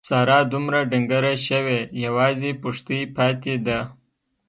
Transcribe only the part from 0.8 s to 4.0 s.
ډنګره شوې یوازې پښتۍ پاتې ده.